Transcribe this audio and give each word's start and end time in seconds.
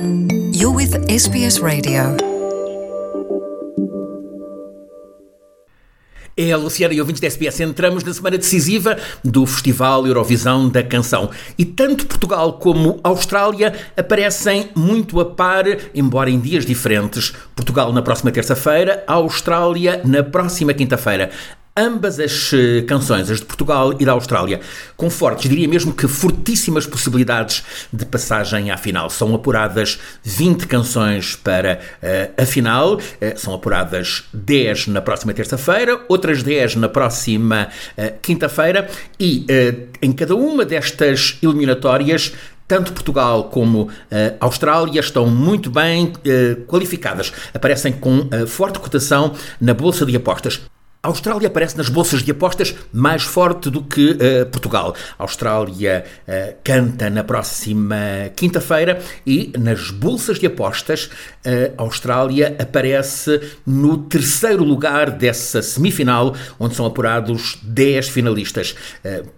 You're 0.00 0.74
with 0.74 0.94
SBS 1.10 1.60
Radio. 1.60 2.16
É 6.34 6.52
a 6.52 6.56
Luciana 6.56 6.94
e 6.94 7.00
ouvintes 7.00 7.20
da 7.20 7.26
SBS. 7.26 7.60
Entramos 7.60 8.02
na 8.02 8.14
semana 8.14 8.38
decisiva 8.38 8.96
do 9.22 9.44
Festival 9.44 10.06
Eurovisão 10.06 10.70
da 10.70 10.82
Canção. 10.82 11.28
E 11.58 11.66
tanto 11.66 12.06
Portugal 12.06 12.54
como 12.54 12.98
Austrália 13.04 13.74
aparecem 13.94 14.70
muito 14.74 15.20
a 15.20 15.26
par, 15.26 15.66
embora 15.94 16.30
em 16.30 16.40
dias 16.40 16.64
diferentes. 16.64 17.34
Portugal 17.54 17.92
na 17.92 18.00
próxima 18.00 18.32
terça-feira, 18.32 19.04
Austrália 19.06 20.00
na 20.02 20.22
próxima 20.22 20.72
quinta-feira 20.72 21.30
ambas 21.80 22.20
as 22.20 22.52
eh, 22.52 22.82
canções, 22.82 23.30
as 23.30 23.40
de 23.40 23.46
Portugal 23.46 23.94
e 23.98 24.04
da 24.04 24.12
Austrália, 24.12 24.60
com 24.96 25.08
fortes, 25.08 25.48
diria 25.48 25.66
mesmo 25.66 25.94
que 25.94 26.06
fortíssimas 26.06 26.86
possibilidades 26.86 27.64
de 27.90 28.04
passagem 28.04 28.70
à 28.70 28.76
final. 28.76 29.08
São 29.08 29.34
apuradas 29.34 29.98
20 30.22 30.66
canções 30.66 31.34
para 31.34 31.80
uh, 32.02 32.42
a 32.42 32.44
final, 32.44 32.96
uh, 32.96 33.00
são 33.36 33.54
apuradas 33.54 34.24
10 34.34 34.88
na 34.88 35.00
próxima 35.00 35.32
terça-feira, 35.32 36.00
outras 36.08 36.42
10 36.42 36.76
na 36.76 36.88
próxima 36.88 37.68
uh, 37.96 38.18
quinta-feira, 38.20 38.88
e 39.18 39.46
em 40.02 40.12
cada 40.12 40.34
uma 40.34 40.64
destas 40.64 41.38
eliminatórias 41.42 42.32
tanto 42.66 42.92
Portugal 42.92 43.44
como 43.44 43.88
a 44.10 44.44
Austrália 44.44 45.00
estão 45.00 45.26
muito 45.26 45.70
bem 45.70 46.06
uh, 46.06 46.64
qualificadas. 46.66 47.32
Aparecem 47.52 47.92
com 47.92 48.20
uh, 48.20 48.46
forte 48.46 48.78
cotação 48.78 49.34
na 49.60 49.74
bolsa 49.74 50.06
de 50.06 50.14
apostas. 50.14 50.60
A 51.02 51.08
Austrália 51.08 51.48
aparece 51.48 51.78
nas 51.78 51.88
bolsas 51.88 52.22
de 52.22 52.30
apostas 52.30 52.74
mais 52.92 53.22
forte 53.22 53.70
do 53.70 53.82
que 53.82 54.10
uh, 54.10 54.44
Portugal. 54.50 54.94
A 55.18 55.22
Austrália 55.22 56.04
uh, 56.28 56.54
canta 56.62 57.08
na 57.08 57.24
próxima 57.24 57.96
quinta-feira 58.36 59.00
e 59.26 59.50
nas 59.58 59.90
bolsas 59.90 60.38
de 60.38 60.44
apostas 60.44 61.06
uh, 61.06 61.72
a 61.78 61.82
Austrália 61.82 62.54
aparece 62.60 63.40
no 63.66 63.96
terceiro 63.96 64.62
lugar 64.62 65.10
dessa 65.10 65.62
semifinal, 65.62 66.36
onde 66.58 66.76
são 66.76 66.84
apurados 66.84 67.56
10 67.62 68.10
finalistas. 68.10 68.74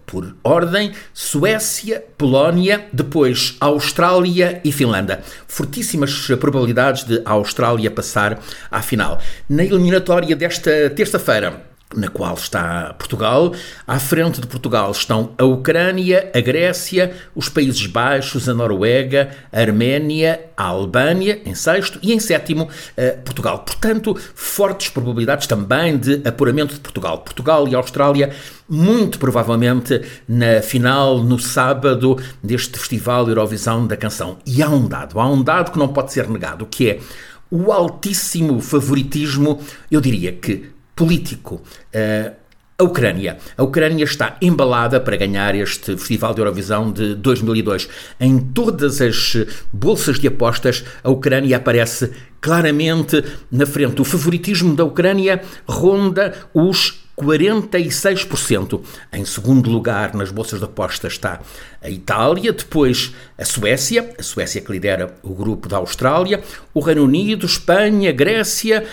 por 0.05 0.35
ordem, 0.43 0.91
Suécia, 1.13 2.03
Polónia, 2.17 2.87
depois 2.91 3.55
Austrália 3.61 4.59
e 4.65 4.71
Finlândia. 4.73 5.21
Fortíssimas 5.47 6.27
probabilidades 6.41 7.05
de 7.05 7.21
a 7.23 7.31
Austrália 7.31 7.89
passar 7.89 8.41
à 8.69 8.81
final. 8.81 9.21
Na 9.47 9.63
eliminatória 9.63 10.35
desta 10.35 10.89
terça-feira, 10.89 11.53
na 11.95 12.07
qual 12.07 12.35
está 12.35 12.93
Portugal. 12.97 13.53
À 13.87 13.99
frente 13.99 14.41
de 14.41 14.47
Portugal 14.47 14.91
estão 14.91 15.31
a 15.37 15.43
Ucrânia, 15.43 16.31
a 16.33 16.39
Grécia, 16.39 17.13
os 17.35 17.49
Países 17.49 17.85
Baixos, 17.85 18.47
a 18.47 18.53
Noruega, 18.53 19.31
a 19.51 19.59
Arménia, 19.59 20.41
a 20.55 20.65
Albânia, 20.65 21.41
em 21.45 21.55
sexto, 21.55 21.99
e 22.01 22.13
em 22.13 22.19
sétimo, 22.19 22.69
Portugal. 23.23 23.59
Portanto, 23.59 24.15
fortes 24.35 24.89
probabilidades 24.89 25.47
também 25.47 25.97
de 25.97 26.21
apuramento 26.27 26.73
de 26.73 26.79
Portugal. 26.79 27.19
Portugal 27.19 27.67
e 27.67 27.75
Austrália, 27.75 28.31
muito 28.67 29.19
provavelmente 29.19 30.01
na 30.27 30.61
final, 30.61 31.19
no 31.19 31.39
sábado, 31.39 32.17
deste 32.41 32.77
Festival 32.77 33.27
Eurovisão 33.27 33.85
da 33.85 33.97
Canção. 33.97 34.37
E 34.45 34.61
há 34.61 34.69
um 34.69 34.87
dado, 34.87 35.19
há 35.19 35.27
um 35.29 35.41
dado 35.41 35.71
que 35.71 35.79
não 35.79 35.87
pode 35.87 36.13
ser 36.13 36.27
negado, 36.29 36.65
que 36.65 36.89
é 36.89 36.99
o 37.51 37.71
altíssimo 37.71 38.59
favoritismo, 38.59 39.61
eu 39.91 40.01
diria 40.01 40.31
que 40.31 40.71
político. 40.95 41.61
Uh, 41.93 42.43
a 42.77 42.83
Ucrânia. 42.83 43.37
A 43.55 43.63
Ucrânia 43.63 44.03
está 44.03 44.35
embalada 44.41 44.99
para 44.99 45.15
ganhar 45.15 45.53
este 45.55 45.95
Festival 45.95 46.33
de 46.33 46.41
Eurovisão 46.41 46.91
de 46.91 47.15
2002. 47.15 47.87
Em 48.19 48.39
todas 48.39 48.99
as 48.99 49.37
bolsas 49.71 50.19
de 50.19 50.27
apostas, 50.27 50.83
a 51.03 51.09
Ucrânia 51.09 51.57
aparece 51.57 52.11
claramente 52.41 53.23
na 53.51 53.65
frente. 53.65 54.01
O 54.01 54.05
favoritismo 54.05 54.75
da 54.75 54.83
Ucrânia 54.83 55.41
ronda 55.67 56.33
os 56.53 57.02
46%. 57.17 58.81
Em 59.11 59.25
segundo 59.25 59.69
lugar, 59.69 60.13
nas 60.13 60.31
bolsas 60.31 60.59
de 60.59 60.65
apostas 60.65 61.13
está 61.13 61.39
a 61.81 61.89
Itália, 61.89 62.53
depois 62.53 63.13
a 63.37 63.45
Suécia, 63.45 64.13
a 64.17 64.23
Suécia 64.23 64.61
que 64.61 64.71
lidera 64.71 65.15
o 65.21 65.33
grupo 65.33 65.67
da 65.69 65.77
Austrália, 65.77 66.41
o 66.73 66.79
Reino 66.79 67.03
Unido, 67.03 67.45
Espanha, 67.45 68.11
Grécia, 68.11 68.85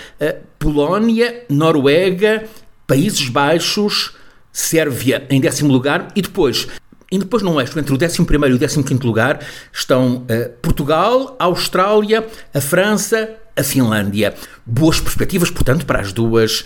Polónia, 0.59 1.45
Noruega, 1.49 2.45
Países 2.87 3.29
Baixos, 3.29 4.15
Sérvia 4.53 5.27
em 5.31 5.41
décimo 5.41 5.73
lugar 5.73 6.09
e 6.15 6.23
depois 6.23 6.67
e 7.11 7.19
depois 7.19 7.43
no 7.43 7.55
leste, 7.55 7.79
entre 7.79 7.93
o 7.93 7.97
11 7.97 8.21
e 8.21 8.81
o 8.81 8.85
15 8.85 9.07
lugar, 9.07 9.41
estão 9.73 10.19
uh, 10.19 10.51
Portugal, 10.63 11.37
a 11.39 11.45
Austrália, 11.45 12.27
a 12.55 12.61
França, 12.61 13.31
a 13.57 13.65
Finlândia. 13.65 14.35
Boas 14.65 15.01
perspectivas, 15.01 15.51
portanto, 15.51 15.85
para 15.85 16.01
as 16.01 16.13
duas 16.13 16.61
uh, 16.61 16.65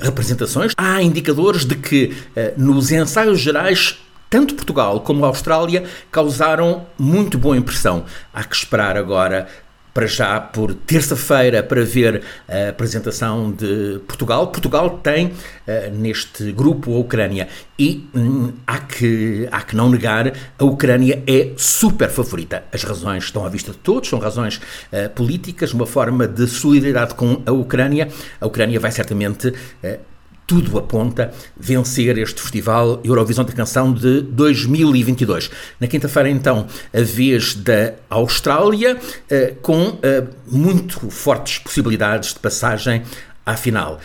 representações. 0.00 0.72
Há 0.76 1.00
indicadores 1.00 1.64
de 1.64 1.76
que 1.76 2.16
uh, 2.36 2.60
nos 2.60 2.90
ensaios 2.90 3.40
gerais 3.40 3.98
tanto 4.28 4.56
Portugal 4.56 5.00
como 5.00 5.24
a 5.24 5.28
Austrália 5.28 5.84
causaram 6.10 6.84
muito 6.98 7.38
boa 7.38 7.56
impressão. 7.56 8.04
Há 8.32 8.42
que 8.42 8.56
esperar 8.56 8.96
agora 8.96 9.46
para 9.94 10.06
já 10.06 10.40
por 10.40 10.74
terça-feira 10.74 11.62
para 11.62 11.84
ver 11.84 12.22
a 12.48 12.70
apresentação 12.70 13.52
de 13.52 14.00
Portugal. 14.08 14.48
Portugal 14.48 14.98
tem 14.98 15.28
uh, 15.28 15.32
neste 15.94 16.50
grupo 16.50 16.92
a 16.94 16.98
Ucrânia 16.98 17.48
e 17.78 18.08
hum, 18.14 18.52
há, 18.66 18.78
que, 18.78 19.48
há 19.52 19.62
que 19.62 19.76
não 19.76 19.88
negar, 19.88 20.32
a 20.58 20.64
Ucrânia 20.64 21.22
é 21.26 21.52
super 21.56 22.10
favorita. 22.10 22.64
As 22.72 22.82
razões 22.82 23.24
estão 23.24 23.46
à 23.46 23.48
vista 23.48 23.70
de 23.70 23.78
todos, 23.78 24.08
são 24.08 24.18
razões 24.18 24.56
uh, 24.56 25.08
políticas, 25.14 25.72
uma 25.72 25.86
forma 25.86 26.26
de 26.26 26.48
solidariedade 26.48 27.14
com 27.14 27.40
a 27.46 27.52
Ucrânia. 27.52 28.08
A 28.40 28.46
Ucrânia 28.46 28.80
vai 28.80 28.90
certamente 28.90 29.48
uh, 29.48 30.13
tudo 30.46 30.78
aponta 30.78 31.32
vencer 31.56 32.18
este 32.18 32.40
Festival 32.40 33.00
Eurovisão 33.04 33.44
da 33.44 33.52
Canção 33.52 33.92
de 33.92 34.20
2022. 34.22 35.50
Na 35.80 35.86
quinta-feira, 35.86 36.28
então, 36.28 36.66
a 36.92 37.00
vez 37.00 37.54
da 37.54 37.94
Austrália, 38.10 38.98
eh, 39.30 39.54
com 39.62 39.98
eh, 40.02 40.24
muito 40.46 41.10
fortes 41.10 41.58
possibilidades 41.58 42.34
de 42.34 42.40
passagem 42.40 43.02
à 43.44 43.56
final. 43.56 43.98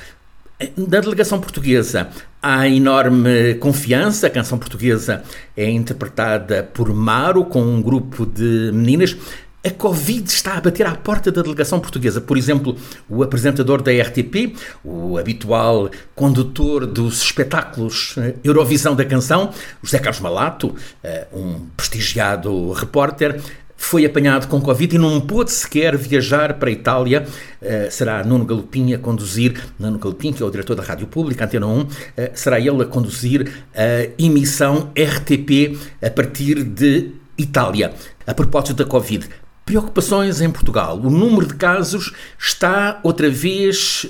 Na 0.76 1.00
delegação 1.00 1.40
portuguesa 1.40 2.10
há 2.42 2.68
enorme 2.68 3.56
confiança. 3.56 4.28
A 4.28 4.30
canção 4.30 4.58
portuguesa 4.58 5.24
é 5.56 5.70
interpretada 5.70 6.64
por 6.64 6.94
Maro, 6.94 7.46
com 7.46 7.62
um 7.62 7.82
grupo 7.82 8.26
de 8.26 8.72
meninas. 8.74 9.16
A 9.62 9.72
Covid 9.72 10.26
está 10.26 10.54
a 10.54 10.62
bater 10.62 10.86
à 10.86 10.96
porta 10.96 11.30
da 11.30 11.42
delegação 11.42 11.82
portuguesa. 11.82 12.22
Por 12.22 12.38
exemplo, 12.38 12.78
o 13.10 13.24
apresentador 13.24 13.82
da 13.82 13.92
RTP, 13.92 14.56
o 14.86 15.18
habitual 15.18 15.90
condutor 16.16 16.86
dos 16.86 17.22
espetáculos 17.22 18.16
eh, 18.18 18.36
Eurovisão 18.42 18.96
da 18.96 19.04
Canção, 19.04 19.52
José 19.84 20.00
Carlos 20.00 20.22
Malato, 20.22 20.74
eh, 21.04 21.28
um 21.34 21.68
prestigiado 21.76 22.72
repórter, 22.72 23.42
foi 23.76 24.06
apanhado 24.06 24.48
com 24.48 24.62
Covid 24.62 24.96
e 24.96 25.00
não 25.00 25.20
pôde 25.20 25.52
sequer 25.52 25.98
viajar 25.98 26.54
para 26.54 26.70
a 26.70 26.72
Itália. 26.72 27.26
Uh, 27.62 27.90
será 27.90 28.24
Nuno 28.26 28.46
Galopim 28.46 28.94
a 28.94 29.00
conduzir, 29.00 29.58
Nuno 29.80 29.98
Galopim, 29.98 30.34
que 30.34 30.44
é 30.44 30.46
o 30.46 30.52
diretor 30.52 30.76
da 30.76 30.84
Rádio 30.84 31.08
Pública, 31.08 31.46
Antena 31.46 31.66
1, 31.66 31.82
uh, 31.82 31.88
será 32.34 32.60
ele 32.60 32.84
a 32.84 32.86
conduzir 32.86 33.50
a 33.74 34.10
emissão 34.22 34.92
RTP 34.94 35.80
a 36.02 36.10
partir 36.10 36.62
de 36.62 37.14
Itália. 37.38 37.94
A 38.28 38.34
propósito 38.34 38.84
da 38.84 38.86
Covid, 38.86 39.28
Preocupações 39.70 40.42
em 40.42 40.50
Portugal. 40.50 40.98
O 40.98 41.12
número 41.12 41.46
de 41.46 41.54
casos 41.54 42.12
está 42.40 43.00
outra 43.04 43.30
vez 43.30 44.04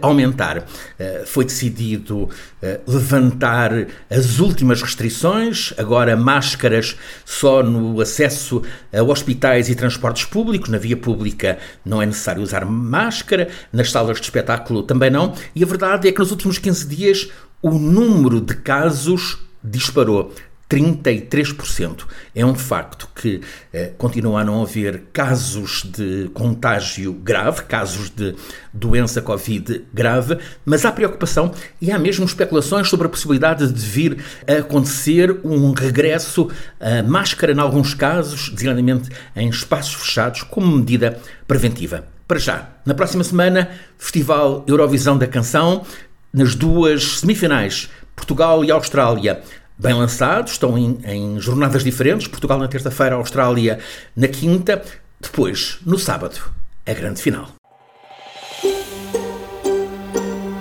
a 0.00 0.06
aumentar. 0.06 0.64
Eh, 0.98 1.24
foi 1.26 1.44
decidido 1.44 2.30
eh, 2.62 2.80
levantar 2.86 3.88
as 4.08 4.38
últimas 4.38 4.80
restrições, 4.80 5.74
agora 5.76 6.16
máscaras 6.16 6.96
só 7.26 7.62
no 7.62 8.00
acesso 8.00 8.62
a 8.90 9.02
hospitais 9.02 9.68
e 9.68 9.74
transportes 9.74 10.24
públicos. 10.24 10.70
Na 10.70 10.78
via 10.78 10.96
pública 10.96 11.58
não 11.84 12.00
é 12.00 12.06
necessário 12.06 12.42
usar 12.42 12.64
máscara, 12.64 13.50
nas 13.70 13.90
salas 13.90 14.16
de 14.16 14.22
espetáculo 14.22 14.82
também 14.82 15.10
não. 15.10 15.34
E 15.54 15.62
a 15.62 15.66
verdade 15.66 16.08
é 16.08 16.12
que 16.12 16.20
nos 16.20 16.30
últimos 16.30 16.56
15 16.56 16.88
dias 16.88 17.28
o 17.60 17.72
número 17.72 18.40
de 18.40 18.54
casos 18.54 19.40
disparou. 19.62 20.32
33%. 20.72 22.06
É 22.34 22.46
um 22.46 22.54
facto 22.54 23.06
que 23.14 23.42
eh, 23.74 23.92
continua 23.98 24.40
a 24.40 24.44
não 24.44 24.62
haver 24.62 25.02
casos 25.12 25.82
de 25.84 26.30
contágio 26.32 27.12
grave, 27.12 27.64
casos 27.64 28.08
de 28.08 28.34
doença 28.72 29.20
Covid 29.20 29.84
grave, 29.92 30.38
mas 30.64 30.86
há 30.86 30.90
preocupação 30.90 31.52
e 31.78 31.92
há 31.92 31.98
mesmo 31.98 32.24
especulações 32.24 32.88
sobre 32.88 33.06
a 33.06 33.10
possibilidade 33.10 33.70
de 33.70 33.86
vir 33.86 34.24
a 34.48 34.60
acontecer 34.60 35.40
um 35.44 35.72
regresso 35.72 36.48
à 36.80 37.02
máscara, 37.02 37.52
em 37.52 37.58
alguns 37.58 37.92
casos, 37.92 38.48
designadamente 38.48 39.10
em 39.36 39.50
espaços 39.50 39.94
fechados, 39.94 40.42
como 40.42 40.74
medida 40.78 41.18
preventiva. 41.46 42.06
Para 42.26 42.38
já, 42.38 42.70
na 42.86 42.94
próxima 42.94 43.24
semana, 43.24 43.68
Festival 43.98 44.64
Eurovisão 44.66 45.18
da 45.18 45.26
Canção, 45.26 45.84
nas 46.32 46.54
duas 46.54 47.18
semifinais, 47.18 47.90
Portugal 48.16 48.64
e 48.64 48.70
Austrália 48.70 49.42
bem 49.82 49.94
lançados, 49.94 50.52
estão 50.52 50.78
em, 50.78 50.98
em 51.04 51.40
jornadas 51.40 51.82
diferentes. 51.82 52.28
Portugal 52.28 52.58
na 52.58 52.68
terça-feira, 52.68 53.16
Austrália 53.16 53.80
na 54.16 54.28
quinta. 54.28 54.82
Depois, 55.20 55.78
no 55.84 55.98
sábado, 55.98 56.38
a 56.86 56.92
grande 56.92 57.20
final. 57.20 57.48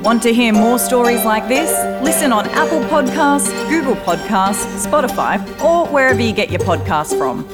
Want 0.04 0.24
to 0.24 0.34
hear 0.34 0.52
more 0.52 0.80
stories 0.80 1.24
like 1.24 1.48
this? 1.48 1.70
Listen 2.02 2.34
on 2.34 2.48
Apple 2.50 2.82
Podcasts, 2.90 3.52
Google 3.70 3.96
Podcasts, 3.98 4.66
Spotify, 4.84 5.40
or 5.64 5.86
wherever 5.88 6.20
you 6.20 6.34
get 6.34 6.50
your 6.50 6.62
podcasts 6.62 7.16
from. 7.16 7.46